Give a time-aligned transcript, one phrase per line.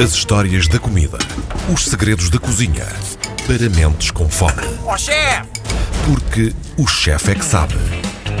[0.00, 1.18] As histórias da comida.
[1.72, 2.86] Os segredos da cozinha.
[3.46, 4.62] Para mentes com fome.
[4.84, 5.48] Ó chefe!
[6.06, 7.74] Porque o chefe é que sabe.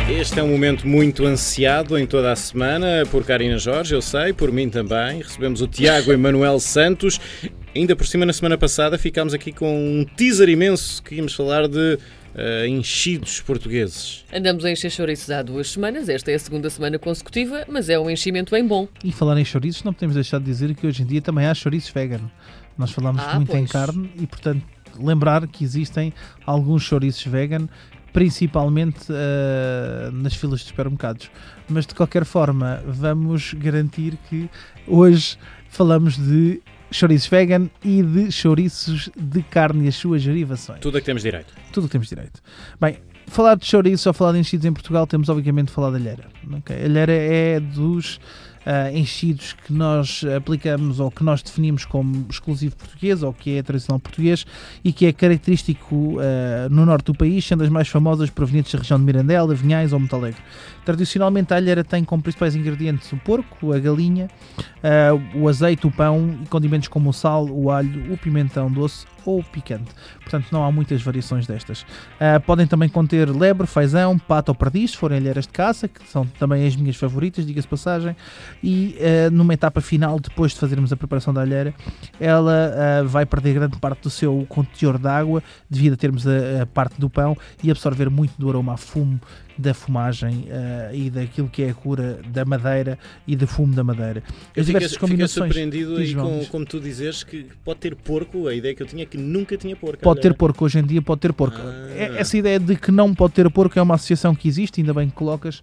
[0.08, 4.32] Este é um momento muito ansiado em toda a semana, por Karina Jorge, eu sei,
[4.32, 5.22] por mim também.
[5.22, 7.20] Recebemos o Tiago Emanuel Santos.
[7.76, 11.68] Ainda por cima, na semana passada, ficámos aqui com um teaser imenso que íamos falar
[11.68, 11.98] de
[12.34, 14.24] uh, enchidos portugueses.
[14.32, 17.98] Andamos a encher chouriços há duas semanas, esta é a segunda semana consecutiva, mas é
[17.98, 18.88] um enchimento bem bom.
[19.04, 21.54] E falar em chouriços, não podemos deixar de dizer que hoje em dia também há
[21.54, 22.20] chouriços vegan.
[22.76, 23.72] Nós falamos Ah, muito em pois.
[23.72, 24.62] carne e, portanto,
[24.98, 26.12] lembrar que existem
[26.46, 27.68] alguns chouriços vegan,
[28.12, 31.30] principalmente ah, nas filas de supermercados.
[31.68, 34.48] Mas, de qualquer forma, vamos garantir que
[34.86, 35.36] hoje
[35.68, 36.60] falamos de
[36.92, 41.22] chouriços vegan e de chouriços de carne e as suas derivações Tudo a que temos
[41.22, 41.52] direito.
[41.72, 42.40] tudo o que temos direito.
[42.80, 45.96] Bem, falar de chouriço ou falar de enchidos em Portugal, temos obviamente de falar da
[45.96, 46.24] alheira.
[46.52, 46.76] ok?
[46.76, 48.20] A alheira é dos
[48.64, 53.62] ah, enchidos que nós aplicamos ou que nós definimos como exclusivo português ou que é
[53.62, 54.44] tradicional português
[54.84, 58.78] e que é característico ah, no norte do país, sendo as mais famosas provenientes da
[58.78, 60.40] região de Mirandela, Vinhais ou Montalegre.
[60.84, 64.28] Tradicionalmente a alheira tem como principais ingredientes o porco, a galinha,
[64.82, 69.06] ah, o azeite, o pão e condimentos como o sal, o alho, o pimentão doce
[69.24, 69.90] ou picante.
[70.20, 71.86] Portanto, não há muitas variações destas.
[72.18, 76.06] Ah, podem também conter lebre, fazão, pato ou perdiz, se forem alheiras de caça, que
[76.08, 78.16] são também as minhas favoritas, diga-se passagem.
[78.62, 81.74] E ah, numa etapa final, depois de fazermos a preparação da alheira,
[82.20, 86.62] ela ah, vai perder grande parte do seu conteúdo de água, devido a termos a,
[86.62, 89.20] a parte do pão e absorver muito do aroma a fumo
[89.58, 93.84] da fumagem ah, e daquilo que é a cura da madeira e do fumo da
[93.84, 94.22] madeira.
[94.54, 95.52] Eu fiquei, combinações.
[95.52, 98.46] surpreendido aí com, como tu dizes que pode ter porco.
[98.46, 100.02] A ideia que eu tinha é que nunca tinha porco.
[100.02, 101.58] Pode ter porco, hoje em dia pode ter porco.
[101.58, 101.81] Ah.
[101.96, 104.94] É- Essa ideia de que não pode ter porco é uma associação que existe, ainda
[104.94, 105.62] bem que colocas,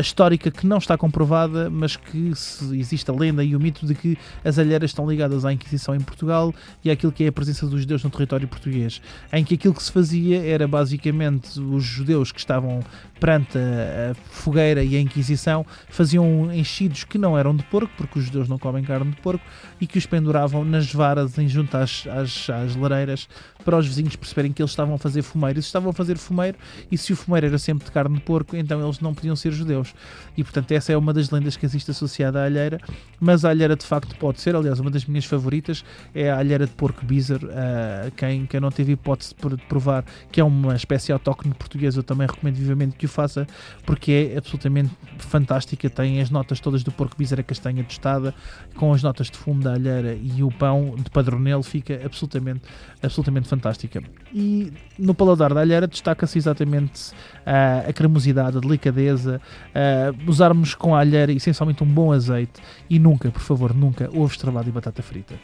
[0.00, 2.32] histórica que não está comprovada, mas que
[2.72, 6.00] existe a lenda e o mito de que as alheiras estão ligadas à Inquisição em
[6.00, 9.00] Portugal e àquilo que é a presença dos judeus no território português,
[9.32, 12.80] em que aquilo que se fazia era basicamente os judeus que estavam
[13.20, 18.18] perante a, a fogueira e a Inquisição faziam enchidos que não eram de porco, porque
[18.18, 19.44] os judeus não comem carne de porco,
[19.80, 23.28] e que os penduravam nas varas em junto às, às, às lareiras
[23.64, 25.58] para os vizinhos perceberem que eles estavam a fazer fumeiro.
[25.58, 26.56] E se estavam a fazer fumeiro,
[26.90, 29.52] e se o fumeiro era sempre de carne de porco, então eles não podiam ser
[29.52, 29.94] judeus.
[30.36, 32.80] E portanto, essa é uma das lendas que existe associada à alheira,
[33.20, 34.54] mas a alheira de facto pode ser.
[34.56, 37.40] Aliás, uma das minhas favoritas é a alheira de porco bizer.
[37.52, 41.54] ah, quem, quem não teve hipótese de pr- de provar que é uma espécie autóctone
[41.54, 43.46] portuguesa, eu também recomendo vivamente que o faça,
[43.84, 45.90] porque é absolutamente fantástica.
[45.90, 48.34] Tem as notas todas do porco bizer, a castanha tostada,
[48.76, 52.62] com as notas de fumo da alheira e o pão de padronelo, fica absolutamente,
[53.02, 54.02] absolutamente fantástica.
[54.32, 57.12] E no paladar da alheira destaca-se exatamente
[57.46, 59.40] ah, a cremosidade, a delicadeza,
[59.74, 64.26] ah, usarmos com a alheira essencialmente um bom azeite e nunca, por favor, nunca ovo
[64.32, 65.34] estrelado e batata frita.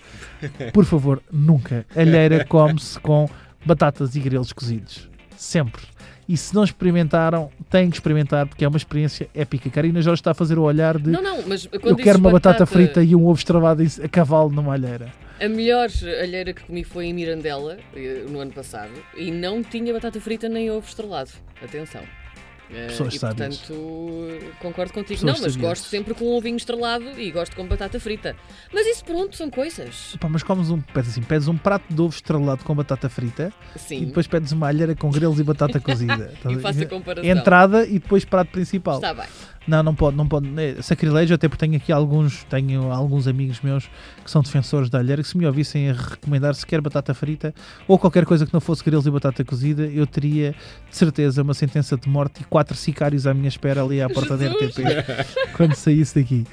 [0.72, 1.86] Por favor, nunca.
[1.96, 3.28] A alheira come-se com
[3.64, 5.08] batatas e grelos cozidos.
[5.36, 5.82] Sempre.
[6.26, 9.68] E se não experimentaram, têm que experimentar porque é uma experiência épica.
[9.68, 12.30] Karina Jorge está a fazer o olhar de Não, não, mas quando eu quero uma
[12.30, 15.12] batata, frita e um ovo estrelado em- a cavalo numa alheira.
[15.40, 15.88] A melhor
[16.22, 20.48] alheira que comi foi em Mirandela, eh, no ano passado, e não tinha batata frita
[20.48, 21.30] nem ovo estrelado.
[21.62, 22.02] Atenção.
[22.70, 23.58] Eh, Pessoas e sábias.
[23.58, 25.20] portanto concordo contigo.
[25.20, 25.68] Pessoas não, mas sabias.
[25.70, 28.34] gosto sempre com um ovinho estrelado e gosto com batata frita.
[28.72, 30.16] Mas isso pronto, são coisas.
[30.18, 33.52] Pá, mas comes um, pedes assim, pedes um prato de ovo estrelado com batata frita
[33.76, 34.04] e Sim.
[34.06, 36.32] depois pedes uma alheira com grelos e batata cozida.
[36.48, 37.30] E faço a comparação.
[37.30, 38.96] Entrada e depois prato principal.
[38.96, 39.26] Está bem.
[39.66, 40.48] Não, não pode, não pode.
[40.60, 43.88] É sacrilégio, até porque tenho aqui alguns, tenho alguns amigos meus
[44.22, 47.54] que são defensores da alheira que se me ouvissem a recomendar sequer batata frita
[47.88, 50.54] ou qualquer coisa que não fosse grelos e batata cozida, eu teria
[50.90, 54.36] de certeza uma sentença de morte e quatro sicários à minha espera ali à porta
[54.36, 54.76] da Jesus!
[54.76, 56.46] RTP quando saísse daqui.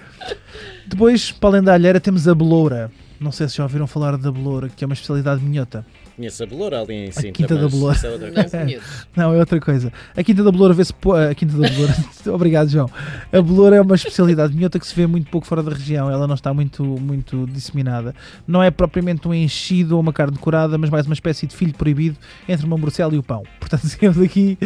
[0.88, 2.92] Depois, para além da alheira, temos a beloura.
[3.20, 5.86] Não sei se já ouviram falar da beloura, que é uma especialidade minhota.
[6.22, 7.32] Conheço a Beloura ali em Sintra.
[7.32, 7.98] Quinta da Beloura.
[8.04, 8.10] é
[8.44, 9.08] Não conheço.
[9.16, 9.92] Não, é outra coisa.
[10.16, 10.94] A Quinta da Beloura vê-se.
[10.94, 11.96] po- A Quinta da Beloura.
[12.32, 12.88] Obrigado, João.
[13.34, 16.12] A Beloura é uma especialidade minhota que se vê muito pouco fora da região.
[16.12, 18.14] Ela não está muito, muito disseminada.
[18.48, 21.74] Não é propriamente um enchido ou uma carne decorada, mas mais uma espécie de filho
[21.74, 23.42] proibido entre uma morcela e o pão.
[23.60, 24.60] Portanto, temos aqui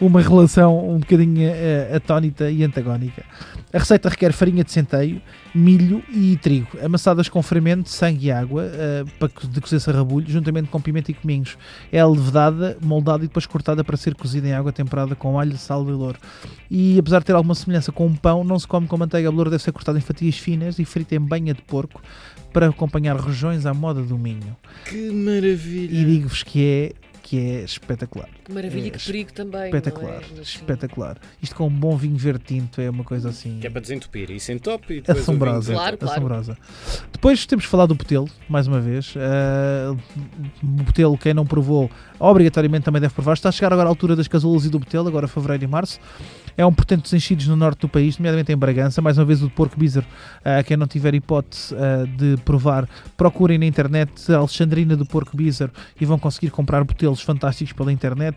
[0.00, 3.22] uma relação um bocadinho eh, atónita e antagónica.
[3.72, 5.20] A receita requer farinha de centeio,
[5.56, 10.28] milho e trigo, amassadas com fermento, sangue e água, eh, para co- de cozer sarrabulho,
[10.28, 11.56] juntamente com pimenta e cominhos.
[11.90, 15.82] É levedada, moldada e depois cortada para ser cozida em água temperada com alho, sal
[15.88, 16.18] e louro.
[16.70, 19.28] E apesar de ter alguma semelhança com um pão, não se come com manteiga.
[19.28, 22.02] A louro deve ser cortada em fatias finas e frita em banha de porco
[22.52, 24.56] para acompanhar rojões à moda do Minho.
[24.88, 25.94] Que maravilha.
[25.94, 26.92] E digo-vos que é
[27.26, 28.28] que é espetacular.
[28.44, 29.64] Que maravilha, É que perigo também.
[29.64, 30.22] Espetacular, não é?
[30.38, 30.58] Mas, sim.
[30.58, 31.18] espetacular.
[31.42, 34.30] Isto com um bom vinho verde tinto é uma coisa assim Que é para desentupir.
[34.30, 35.72] Isso entope e depois assombrosa.
[35.72, 36.12] Claro, claro.
[36.12, 36.58] assombrosa.
[37.12, 39.16] Depois temos falar do Botelo, mais uma vez.
[39.16, 39.98] Uh,
[40.62, 41.90] o Botelo, quem não provou,
[42.20, 43.32] obrigatoriamente também deve provar.
[43.32, 45.98] Está a chegar agora a altura das casulas e do Botelo, agora fevereiro e março.
[46.56, 49.02] É um portanto dos enchidos no norte do país, nomeadamente em Bragança.
[49.02, 50.06] Mais uma vez o de Porco Bizarro,
[50.40, 55.36] uh, quem não tiver hipótese uh, de provar, procurem na internet a Alexandrina do Porco
[55.36, 56.82] Bizarro e vão conseguir comprar
[57.16, 58.36] botelos fantásticos pela internet,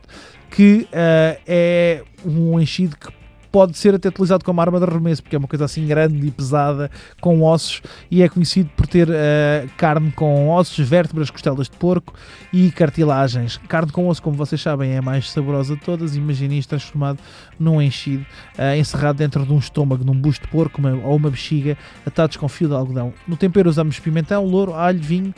[0.50, 3.20] que uh, é um enchido que
[3.52, 6.30] pode ser até utilizado como arma de arremesso, porque é uma coisa assim grande e
[6.30, 7.82] pesada, com ossos,
[8.12, 12.14] e é conhecido por ter uh, carne com ossos, vértebras, costelas de porco
[12.54, 13.58] e cartilagens.
[13.68, 16.16] Carne com osso, como vocês sabem, é a mais saborosa de todas.
[16.16, 17.20] Imaginem isto transformado
[17.60, 18.24] num enchido,
[18.56, 22.38] uh, encerrado dentro de um estômago, num busto de porco uma, ou uma bexiga, atados
[22.38, 23.12] com fio de algodão.
[23.28, 25.34] No tempero usamos pimentão, louro, alho, vinho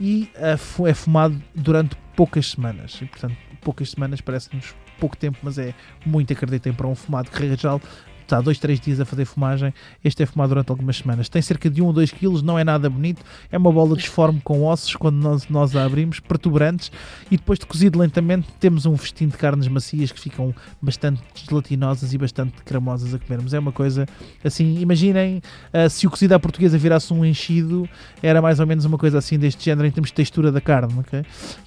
[0.00, 2.98] e uh, é fumado durante poucas semanas.
[3.00, 5.74] E, portanto, poucas semanas parece-nos pouco tempo, mas é
[6.04, 7.80] muito, acreditem, para um fumado que real
[8.26, 9.72] está dois, três dias a fazer fumagem,
[10.04, 11.28] este é fumado durante algumas semanas.
[11.28, 14.40] Tem cerca de 1 ou 2 kg, não é nada bonito, é uma bola disforme
[14.42, 16.90] com ossos quando nós, nós a abrimos, protuberantes,
[17.30, 22.12] e depois de cozido lentamente temos um festim de carnes macias que ficam bastante gelatinosas
[22.12, 23.54] e bastante cremosas a comermos.
[23.54, 24.06] É uma coisa
[24.44, 25.40] assim, imaginem
[25.72, 27.88] uh, se o cozido à portuguesa virasse um enchido,
[28.22, 30.86] era mais ou menos uma coisa assim deste género em termos de textura da carne?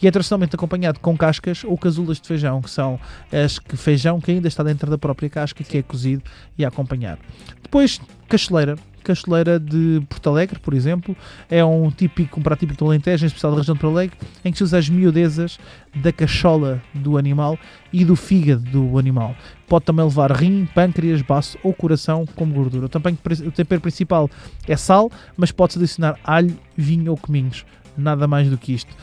[0.01, 2.99] E é tradicionalmente acompanhado com cascas ou casulas de feijão, que são
[3.31, 6.23] as que feijão que ainda está dentro da própria casca, que é cozido
[6.59, 7.17] e a acompanhar.
[7.63, 8.75] Depois, casteleira.
[9.01, 11.15] Casteleira de Porto Alegre, por exemplo,
[11.49, 14.17] é um típico, um prato típico do Alentejo, em especial da região de Porto Alegre,
[14.43, 15.57] em que se usa as miudezas
[15.95, 17.57] da cachola do animal
[17.93, 19.35] e do fígado do animal.
[19.67, 22.85] Pode também levar rim, pâncreas, baço ou coração como gordura.
[22.85, 24.29] O tempero, o tempero principal
[24.67, 27.65] é sal, mas pode-se adicionar alho, vinho ou cominhos.
[27.97, 28.93] Nada mais do que isto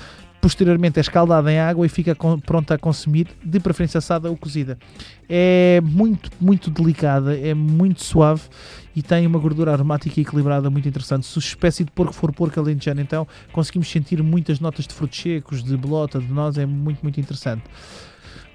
[0.41, 4.79] posteriormente é escaldada em água e fica pronta a consumir, de preferência assada ou cozida.
[5.29, 8.43] É muito, muito delicada, é muito suave
[8.94, 11.27] e tem uma gordura aromática equilibrada muito interessante.
[11.27, 15.21] Se a espécie de porco for porco alentejano, então conseguimos sentir muitas notas de frutos
[15.21, 17.65] secos, de bolota, de nós, é muito, muito interessante.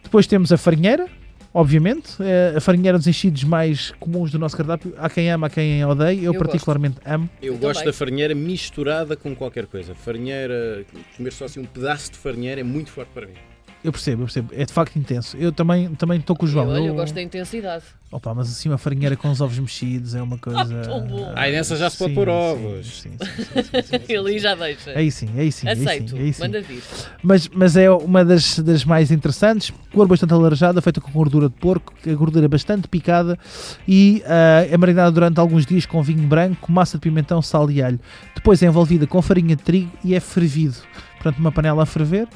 [0.04, 1.08] Depois temos a farinheira,
[1.54, 2.16] obviamente.
[2.22, 4.94] É a farinheira dos enchidos mais comuns do nosso cardápio.
[4.98, 6.20] Há quem ama, há quem odeia.
[6.20, 7.08] Eu, eu particularmente gosto.
[7.14, 7.30] amo.
[7.42, 9.94] Eu, gosto da farinheira misturada com qualquer coisa.
[9.96, 13.51] Farinheira, comer só assim um pedaço de farinheira é muito forte para mim.
[13.84, 14.54] Eu percebo, eu percebo.
[14.54, 15.36] É de facto intenso.
[15.38, 16.66] Eu também estou também com o João.
[16.66, 17.84] Eu, olha, eu, eu gosto da intensidade.
[18.12, 20.82] Opa, mas assim uma farinheira com os ovos mexidos é uma coisa.
[20.82, 21.32] tão bom.
[21.36, 23.02] Ah, nessa já se pode pôr ovos.
[23.02, 24.16] Sim, sim, sim, sim, sim, sim.
[24.16, 24.92] Ali já deixa.
[24.92, 25.68] Aí sim, aí sim.
[25.68, 26.42] aí Aceito, sim, aí sim.
[26.42, 26.84] manda vir.
[27.24, 31.56] Mas, mas é uma das, das mais interessantes, cor bastante alaranjada, feita com gordura de
[31.56, 33.40] porco, a gordura bastante picada
[33.88, 37.82] e uh, é marinada durante alguns dias com vinho branco, massa de pimentão, sal e
[37.82, 38.00] alho.
[38.36, 40.76] Depois é envolvida com farinha de trigo e é fervido.
[41.22, 42.28] Portanto, uma panela a ferver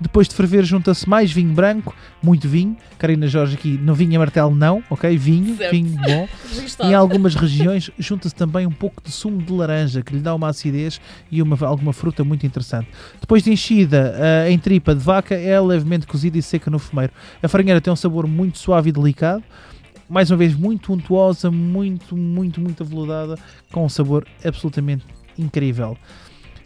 [0.00, 2.74] depois de ferver, junta-se mais vinho branco, muito vinho.
[2.98, 5.14] Karina Jorge aqui, não vinho a martelo, não, ok?
[5.18, 5.72] Vinho, Certo.
[5.72, 6.26] vinho bom.
[6.88, 10.48] Em algumas regiões, junta-se também um pouco de sumo de laranja, que lhe dá uma
[10.48, 10.98] acidez
[11.30, 12.88] e uma, alguma fruta muito interessante.
[13.20, 17.12] Depois de enchida eh, em tripa de vaca, é levemente cozida e seca no fumeiro.
[17.42, 19.44] A farinheira tem um sabor muito suave e delicado.
[20.08, 23.38] Mais uma vez, muito untuosa, muito, muito, muito aveludada,
[23.70, 25.04] com um sabor absolutamente
[25.38, 25.96] incrível.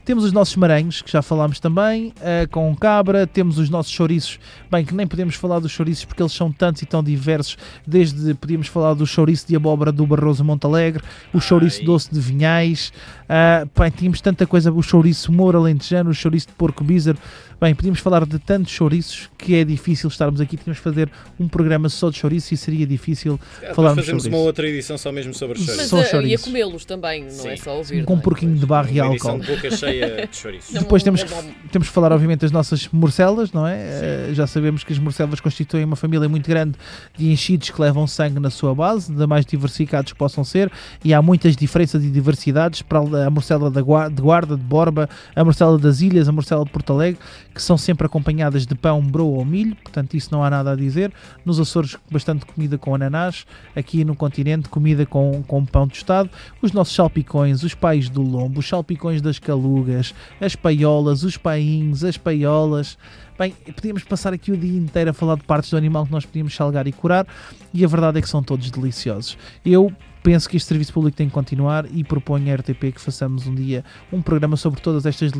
[0.04, 3.26] Temos os nossos maranhos, que já falámos também, uh, com cabra.
[3.26, 4.38] Temos os nossos chouriços,
[4.70, 7.56] bem, que nem podemos falar dos chouriços porque eles são tantos e tão diversos.
[7.86, 11.02] Desde podíamos falar do chouriço de abóbora do Barroso Montalegre,
[11.32, 11.86] o chouriço Ai.
[11.86, 12.92] doce de Vinhais.
[13.24, 17.18] Uh, bem, tínhamos tanta coisa, o chouriço moura alentejano, o chouriço de porco bízaro.
[17.60, 20.56] Bem, podíamos falar de tantos chouriços que é difícil estarmos aqui.
[20.56, 24.36] Tínhamos de fazer um programa só de chouriço e seria difícil Depois falarmos fazemos sobre
[24.36, 24.46] uma isso.
[24.46, 25.88] outra edição só mesmo sobre Mas chouriço.
[25.88, 26.46] Só uh, e a chouriços.
[26.46, 27.62] comê-los também, não é Sim.
[27.62, 28.04] só ouvir.
[28.04, 28.20] com um é?
[28.20, 29.44] porquinho de barro e Uma edição álcool.
[29.46, 30.72] de boca cheia de chouriço.
[30.74, 31.30] Depois temos que,
[31.70, 33.76] temos que falar, obviamente, das nossas morcelas, não é?
[33.76, 36.76] Eh, já sabemos que as morcelas constituem uma família muito grande
[37.16, 40.70] de enchidos que levam sangue na sua base, da mais diversificados que possam ser,
[41.04, 45.78] e há muitas diferenças e diversidades para a morcela de Guarda, de Borba, a morcela
[45.78, 47.20] das Ilhas, a morcela de Porto Alegre,
[47.54, 50.76] que são sempre acompanhadas de pão, broa ou milho, portanto, isso não há nada a
[50.76, 51.12] dizer.
[51.44, 53.46] Nos Açores, bastante comida com ananás,
[53.76, 56.28] aqui no continente, comida com, com pão tostado,
[56.60, 62.02] os nossos salpicões, os pais do lombo, os salpicões das calugas, as paiolas, os painhos,
[62.02, 62.98] as paiolas.
[63.38, 66.24] Bem, podíamos passar aqui o dia inteiro a falar de partes do animal que nós
[66.24, 67.26] podíamos salgar e curar,
[67.72, 69.36] e a verdade é que são todos deliciosos.
[69.66, 73.46] Eu penso que este serviço público tem que continuar e proponho à RTP que façamos
[73.46, 75.32] um dia um programa sobre todas estas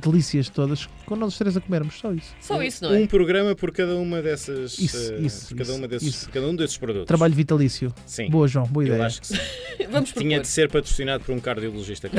[0.00, 2.34] delícias todas, com nós os três a comermos, só isso.
[2.40, 3.00] Só isso, não é?
[3.00, 4.78] Um programa por cada uma dessas.
[4.78, 6.30] Isso, eh, isso, por cada, isso, uma desses, isso.
[6.30, 7.06] cada um desses produtos.
[7.08, 7.92] Trabalho vitalício.
[8.06, 8.30] Sim.
[8.30, 9.06] Boa, João, boa Eu ideia.
[9.06, 9.38] acho que sim.
[9.90, 10.40] Vamos Tinha propor.
[10.42, 12.08] de ser patrocinado por um cardiologista.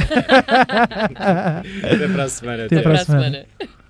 [1.15, 2.65] Até para a semana.
[2.65, 3.24] Até Até para a para a semana.
[3.24, 3.85] semana.